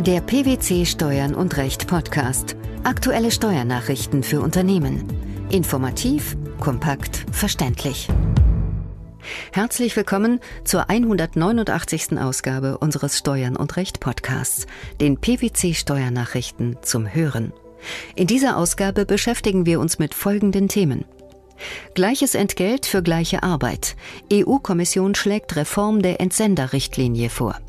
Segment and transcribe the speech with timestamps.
[0.00, 2.56] Der PwC Steuern und Recht Podcast.
[2.84, 5.04] Aktuelle Steuernachrichten für Unternehmen.
[5.50, 8.08] Informativ, kompakt, verständlich.
[9.52, 12.18] Herzlich willkommen zur 189.
[12.18, 14.66] Ausgabe unseres Steuern und Recht Podcasts,
[15.02, 17.52] den PwC Steuernachrichten zum Hören.
[18.16, 21.04] In dieser Ausgabe beschäftigen wir uns mit folgenden Themen.
[21.92, 23.96] Gleiches Entgelt für gleiche Arbeit.
[24.32, 27.60] EU-Kommission schlägt Reform der Entsenderrichtlinie vor.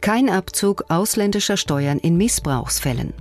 [0.00, 3.12] Kein Abzug ausländischer Steuern in Missbrauchsfällen.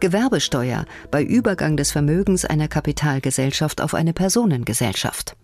[0.00, 5.36] Gewerbesteuer bei Übergang des Vermögens einer Kapitalgesellschaft auf eine Personengesellschaft.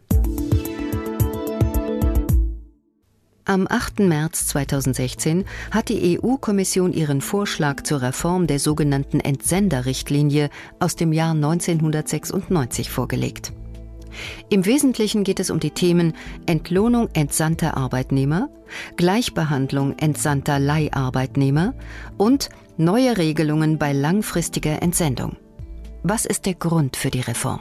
[3.49, 4.01] Am 8.
[4.01, 10.51] März 2016 hat die EU-Kommission ihren Vorschlag zur Reform der sogenannten Entsenderrichtlinie
[10.81, 13.53] aus dem Jahr 1996 vorgelegt.
[14.49, 16.15] Im Wesentlichen geht es um die Themen
[16.47, 18.49] Entlohnung entsandter Arbeitnehmer,
[18.97, 21.75] Gleichbehandlung entsandter Leiharbeitnehmer
[22.17, 25.37] und neue Regelungen bei langfristiger Entsendung.
[26.03, 27.61] Was ist der Grund für die Reform?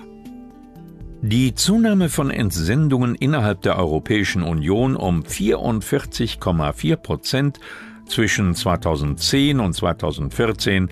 [1.22, 7.60] Die Zunahme von Entsendungen innerhalb der Europäischen Union um 44,4 Prozent
[8.06, 10.90] zwischen 2010 und 2014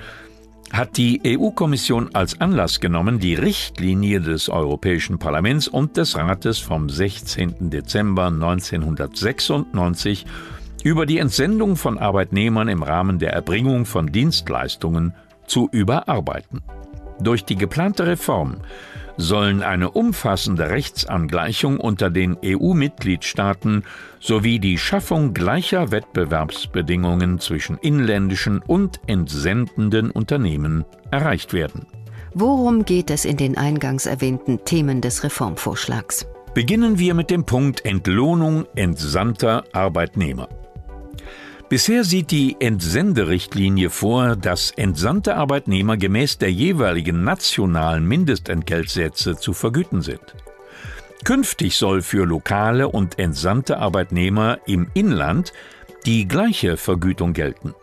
[0.73, 6.89] hat die EU-Kommission als Anlass genommen, die Richtlinie des Europäischen Parlaments und des Rates vom
[6.89, 7.69] 16.
[7.69, 10.25] Dezember 1996
[10.83, 15.13] über die Entsendung von Arbeitnehmern im Rahmen der Erbringung von Dienstleistungen
[15.45, 16.63] zu überarbeiten.
[17.19, 18.55] Durch die geplante Reform
[19.17, 23.83] sollen eine umfassende Rechtsangleichung unter den EU-Mitgliedstaaten
[24.19, 31.85] sowie die Schaffung gleicher Wettbewerbsbedingungen zwischen inländischen und entsendenden Unternehmen erreicht werden.
[32.33, 36.25] Worum geht es in den eingangs erwähnten Themen des Reformvorschlags?
[36.53, 40.49] Beginnen wir mit dem Punkt Entlohnung entsandter Arbeitnehmer.
[41.73, 50.03] Bisher sieht die Entsenderichtlinie vor, dass entsandte Arbeitnehmer gemäß der jeweiligen nationalen Mindestentgeltsätze zu vergüten
[50.03, 50.35] sind.
[51.23, 55.51] Künftig soll für lokale und entsandte Arbeitnehmer im Inland
[56.05, 57.73] die gleiche Vergütung gelten.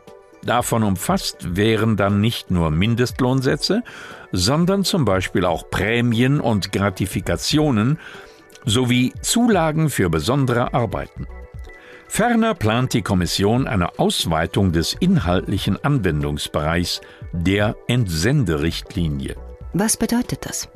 [0.45, 3.83] Davon umfasst wären dann nicht nur Mindestlohnsätze,
[4.31, 7.99] sondern zum Beispiel auch Prämien und Gratifikationen
[8.65, 11.27] sowie Zulagen für besondere Arbeiten.
[12.13, 17.01] Ferner plant die Kommission eine Ausweitung des inhaltlichen Anwendungsbereichs
[17.33, 19.37] der Entsenderichtlinie.
[19.75, 20.69] Was bedeutet das?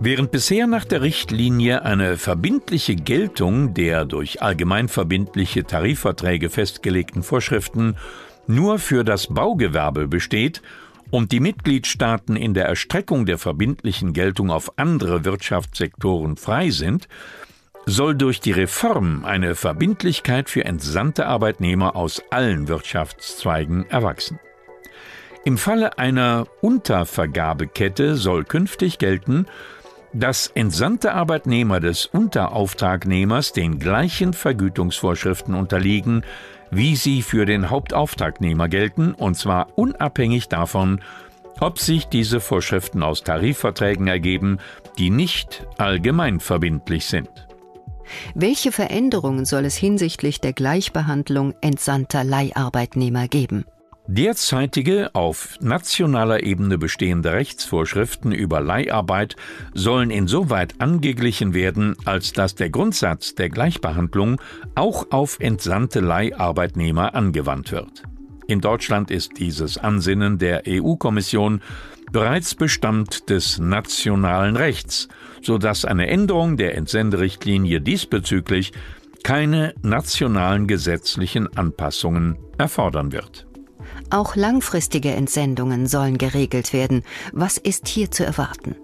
[0.00, 7.98] Während bisher nach der Richtlinie eine verbindliche Geltung der durch allgemeinverbindliche Tarifverträge festgelegten Vorschriften
[8.46, 10.62] nur für das Baugewerbe besteht
[11.10, 17.06] und die Mitgliedstaaten in der Erstreckung der verbindlichen Geltung auf andere Wirtschaftssektoren frei sind,
[17.86, 24.38] soll durch die Reform eine Verbindlichkeit für entsandte Arbeitnehmer aus allen Wirtschaftszweigen erwachsen.
[25.44, 29.46] Im Falle einer Untervergabekette soll künftig gelten,
[30.12, 36.22] dass entsandte Arbeitnehmer des Unterauftragnehmers den gleichen Vergütungsvorschriften unterliegen,
[36.70, 41.00] wie sie für den Hauptauftragnehmer gelten, und zwar unabhängig davon,
[41.60, 44.58] ob sich diese Vorschriften aus Tarifverträgen ergeben,
[44.98, 47.46] die nicht allgemein verbindlich sind.
[48.34, 53.64] Welche Veränderungen soll es hinsichtlich der Gleichbehandlung entsandter Leiharbeitnehmer geben?
[54.08, 59.36] Derzeitige auf nationaler Ebene bestehende Rechtsvorschriften über Leiharbeit
[59.74, 64.40] sollen insoweit angeglichen werden, als dass der Grundsatz der Gleichbehandlung
[64.74, 68.02] auch auf entsandte Leiharbeitnehmer angewandt wird.
[68.48, 71.62] In Deutschland ist dieses Ansinnen der EU-Kommission
[72.12, 75.08] bereits Bestand des nationalen Rechts,
[75.42, 78.72] so dass eine Änderung der Entsenderichtlinie diesbezüglich
[79.24, 83.46] keine nationalen gesetzlichen Anpassungen erfordern wird.
[84.10, 87.02] Auch langfristige Entsendungen sollen geregelt werden.
[87.32, 88.76] Was ist hier zu erwarten?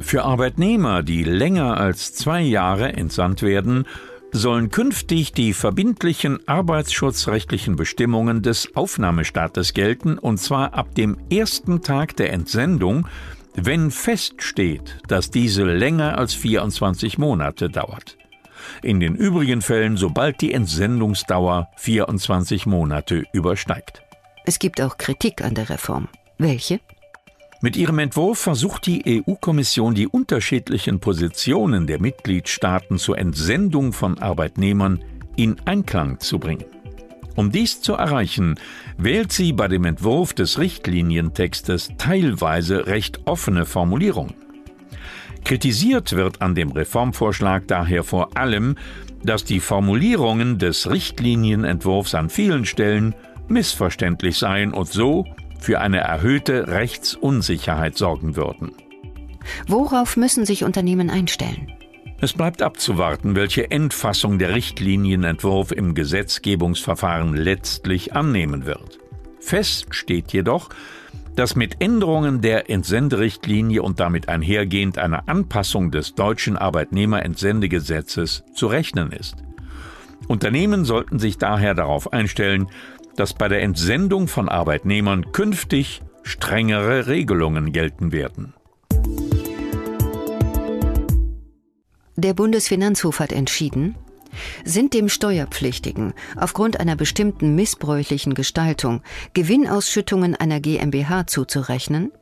[0.00, 3.86] Für Arbeitnehmer, die länger als zwei Jahre entsandt werden,
[4.32, 12.16] sollen künftig die verbindlichen arbeitsschutzrechtlichen Bestimmungen des Aufnahmestaates gelten, und zwar ab dem ersten Tag
[12.16, 13.06] der Entsendung,
[13.54, 18.16] wenn feststeht, dass diese länger als 24 Monate dauert.
[18.82, 24.02] In den übrigen Fällen, sobald die Entsendungsdauer 24 Monate übersteigt.
[24.46, 26.08] Es gibt auch Kritik an der Reform.
[26.38, 26.80] Welche?
[27.64, 34.98] Mit ihrem Entwurf versucht die EU-Kommission die unterschiedlichen Positionen der Mitgliedstaaten zur Entsendung von Arbeitnehmern
[35.36, 36.64] in Einklang zu bringen.
[37.36, 38.56] Um dies zu erreichen,
[38.98, 44.34] wählt sie bei dem Entwurf des Richtlinientextes teilweise recht offene Formulierungen.
[45.44, 48.74] Kritisiert wird an dem Reformvorschlag daher vor allem,
[49.22, 53.14] dass die Formulierungen des Richtlinienentwurfs an vielen Stellen
[53.46, 55.26] missverständlich seien und so
[55.62, 58.72] für eine erhöhte Rechtsunsicherheit sorgen würden.
[59.66, 61.72] Worauf müssen sich Unternehmen einstellen?
[62.20, 68.98] Es bleibt abzuwarten, welche Endfassung der Richtlinienentwurf im Gesetzgebungsverfahren letztlich annehmen wird.
[69.40, 70.68] Fest steht jedoch,
[71.34, 79.10] dass mit Änderungen der Entsenderichtlinie und damit einhergehend einer Anpassung des deutschen Arbeitnehmerentsendegesetzes zu rechnen
[79.10, 79.36] ist.
[80.28, 82.68] Unternehmen sollten sich daher darauf einstellen,
[83.16, 88.54] dass bei der Entsendung von Arbeitnehmern künftig strengere Regelungen gelten werden.
[92.16, 93.96] Der Bundesfinanzhof hat entschieden,
[94.64, 99.02] sind dem Steuerpflichtigen aufgrund einer bestimmten missbräuchlichen Gestaltung
[99.34, 102.12] Gewinnausschüttungen einer GmbH zuzurechnen,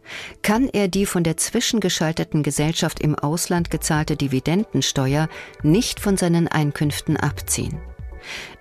[0.43, 5.29] kann er die von der zwischengeschalteten Gesellschaft im Ausland gezahlte Dividendensteuer
[5.63, 7.81] nicht von seinen Einkünften abziehen.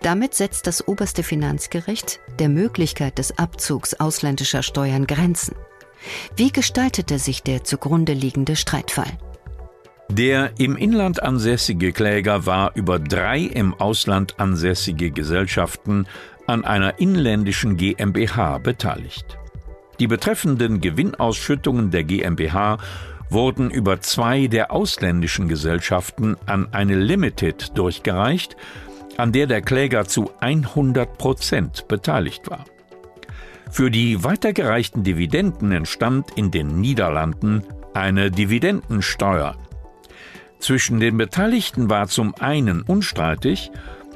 [0.01, 5.55] Damit setzt das oberste Finanzgericht der Möglichkeit des Abzugs ausländischer Steuern Grenzen.
[6.35, 9.11] Wie gestaltete sich der zugrunde liegende Streitfall?
[10.11, 16.07] Der im Inland ansässige Kläger war über drei im Ausland ansässige Gesellschaften
[16.47, 19.37] an einer inländischen GmbH beteiligt.
[19.99, 22.79] Die betreffenden Gewinnausschüttungen der GmbH
[23.29, 28.57] wurden über zwei der ausländischen Gesellschaften an eine Limited durchgereicht,
[29.19, 32.65] an der der Kläger zu 100 Prozent beteiligt war.
[33.69, 37.63] Für die weitergereichten Dividenden entstand in den Niederlanden
[37.93, 39.55] eine Dividendensteuer,
[40.59, 43.71] zwischen den Beteiligten war zum einen unstreitig,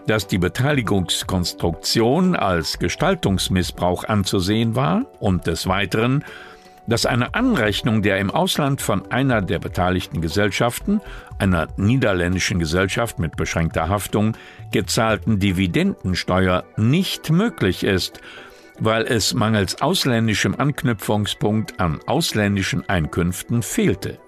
[0.07, 6.25] dass die Beteiligungskonstruktion als Gestaltungsmissbrauch anzusehen war und des Weiteren,
[6.87, 11.01] dass eine Anrechnung der im Ausland von einer der beteiligten Gesellschaften,
[11.39, 14.35] einer niederländischen Gesellschaft mit beschränkter Haftung,
[14.71, 18.19] gezahlten Dividendensteuer nicht möglich ist,
[18.79, 24.19] weil es mangels ausländischem Anknüpfungspunkt an ausländischen Einkünften fehlte.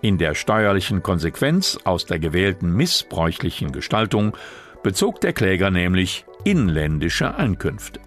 [0.00, 4.36] In der steuerlichen Konsequenz aus der gewählten missbräuchlichen Gestaltung
[4.82, 8.00] bezog der Kläger nämlich inländische Einkünfte.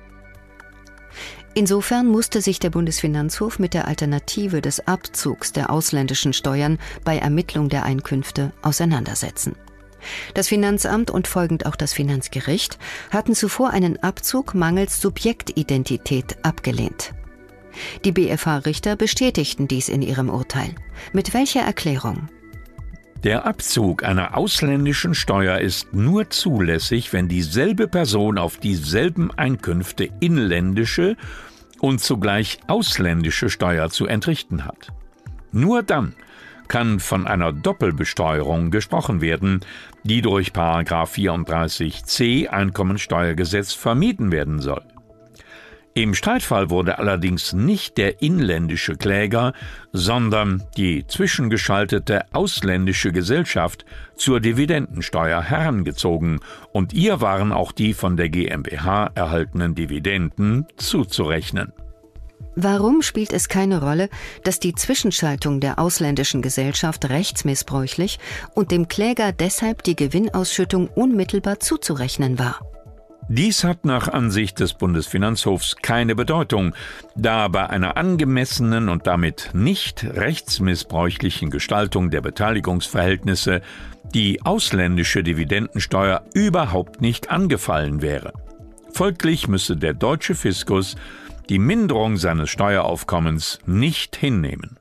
[1.56, 7.70] Insofern musste sich der Bundesfinanzhof mit der Alternative des Abzugs der ausländischen Steuern bei Ermittlung
[7.70, 9.56] der Einkünfte auseinandersetzen.
[10.34, 12.78] Das Finanzamt und folgend auch das Finanzgericht
[13.12, 17.14] hatten zuvor einen Abzug mangels Subjektidentität abgelehnt.
[18.04, 20.76] Die BFH-Richter bestätigten dies in ihrem Urteil.
[21.14, 22.30] Mit welcher Erklärung?
[23.24, 31.16] Der Abzug einer ausländischen Steuer ist nur zulässig, wenn dieselbe Person auf dieselben Einkünfte inländische
[31.80, 34.92] und zugleich ausländische Steuer zu entrichten hat.
[35.54, 36.16] Nur dann
[36.68, 39.62] kann von einer Doppelbesteuerung gesprochen werden,
[40.04, 44.84] die durch 34c Einkommensteuergesetz vermieden werden soll.
[45.96, 49.54] Im Streitfall wurde allerdings nicht der inländische Kläger,
[49.92, 53.86] sondern die zwischengeschaltete ausländische Gesellschaft
[54.16, 56.40] zur Dividendensteuer herangezogen,
[56.72, 61.74] und ihr waren auch die von der GmbH erhaltenen Dividenden zuzurechnen.
[62.56, 64.10] Warum spielt es keine Rolle,
[64.44, 68.20] dass die Zwischenschaltung der ausländischen Gesellschaft rechtsmissbräuchlich
[68.56, 72.60] und dem Kläger deshalb die Gewinnausschüttung unmittelbar zuzurechnen war?
[73.30, 76.76] Dies hat nach Ansicht des Bundesfinanzhofs keine Bedeutung,
[77.16, 83.62] da bei einer angemessenen und damit nicht rechtsmissbräuchlichen Gestaltung der Beteiligungsverhältnisse
[84.14, 88.34] die ausländische Dividendensteuer überhaupt nicht angefallen wäre.
[88.92, 90.96] Folglich müsse der deutsche Fiskus
[91.50, 94.78] die Minderung seines Steueraufkommens nicht hinnehmen.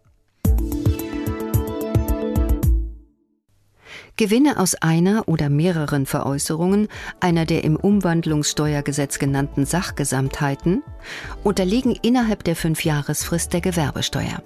[4.17, 6.89] Gewinne aus einer oder mehreren Veräußerungen
[7.21, 10.83] einer der im Umwandlungssteuergesetz genannten Sachgesamtheiten
[11.43, 14.43] unterliegen innerhalb der Fünfjahresfrist der Gewerbesteuer.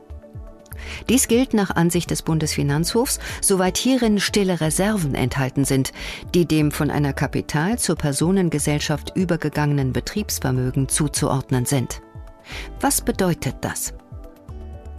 [1.08, 5.92] Dies gilt nach Ansicht des Bundesfinanzhofs, soweit hierin stille Reserven enthalten sind,
[6.34, 12.02] die dem von einer Kapital zur Personengesellschaft übergegangenen Betriebsvermögen zuzuordnen sind.
[12.80, 13.94] Was bedeutet das?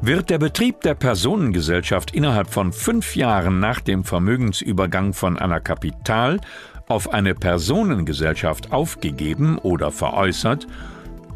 [0.01, 6.39] Wird der Betrieb der Personengesellschaft innerhalb von fünf Jahren nach dem Vermögensübergang von einer Kapital
[6.87, 10.67] auf eine Personengesellschaft aufgegeben oder veräußert,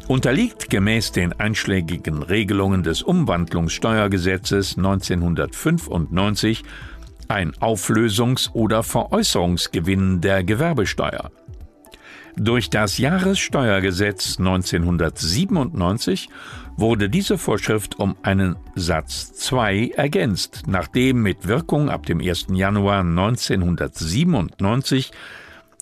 [0.06, 6.62] unterliegt gemäß den einschlägigen Regelungen des Umwandlungssteuergesetzes 1995
[7.28, 11.30] ein Auflösungs- oder Veräußerungsgewinn der Gewerbesteuer.
[12.36, 16.30] Durch das Jahressteuergesetz 1997
[16.76, 22.46] wurde diese Vorschrift um einen Satz 2 ergänzt, nachdem mit Wirkung ab dem 1.
[22.52, 25.10] Januar 1997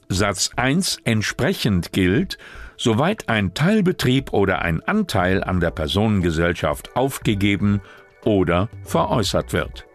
[0.09, 2.39] Satz 1 entsprechend gilt,
[2.77, 7.81] soweit ein Teilbetrieb oder ein Anteil an der Personengesellschaft aufgegeben
[8.25, 9.87] oder veräußert wird.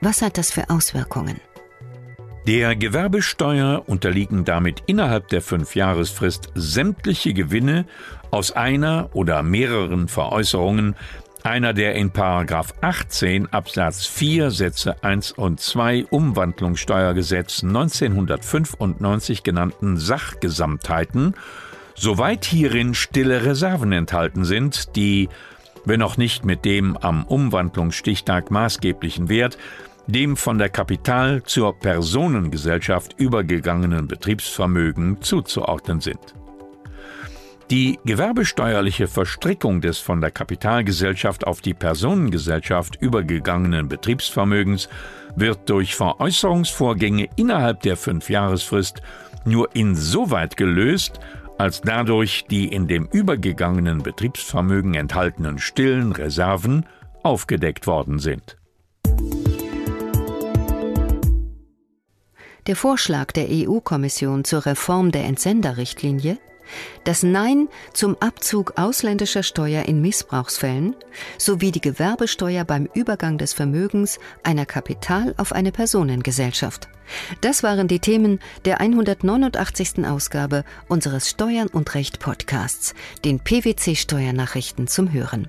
[0.00, 1.38] Was hat das für Auswirkungen?
[2.46, 7.84] Der Gewerbesteuer unterliegen damit innerhalb der Fünfjahresfrist sämtliche Gewinne
[8.30, 10.96] aus einer oder mehreren Veräußerungen.
[11.42, 21.34] Einer der in 18 Absatz 4 Sätze 1 und 2 Umwandlungssteuergesetz 1995 genannten Sachgesamtheiten,
[21.94, 25.28] soweit hierin stille Reserven enthalten sind, die,
[25.84, 29.56] wenn auch nicht mit dem am Umwandlungsstichtag maßgeblichen Wert,
[30.12, 36.34] dem von der Kapital zur Personengesellschaft übergegangenen Betriebsvermögen zuzuordnen sind.
[37.70, 44.88] Die gewerbesteuerliche Verstrickung des von der Kapitalgesellschaft auf die Personengesellschaft übergegangenen Betriebsvermögens
[45.36, 49.02] wird durch Veräußerungsvorgänge innerhalb der Fünfjahresfrist
[49.44, 51.20] nur insoweit gelöst,
[51.58, 56.86] als dadurch die in dem übergegangenen Betriebsvermögen enthaltenen stillen Reserven
[57.22, 58.56] aufgedeckt worden sind.
[62.66, 66.38] Der Vorschlag der EU-Kommission zur Reform der Entsenderrichtlinie
[67.04, 70.94] das Nein zum Abzug ausländischer Steuer in Missbrauchsfällen
[71.38, 76.88] sowie die Gewerbesteuer beim Übergang des Vermögens einer Kapital auf eine Personengesellschaft.
[77.40, 80.06] Das waren die Themen der 189.
[80.06, 85.48] Ausgabe unseres Steuern und Recht Podcasts, den PwC Steuernachrichten zum Hören.